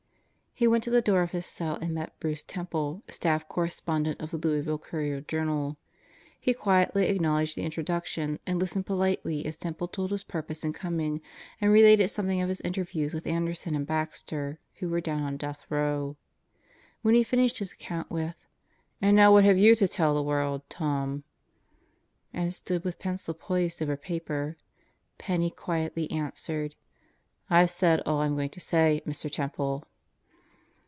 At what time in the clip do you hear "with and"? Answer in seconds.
18.11-19.15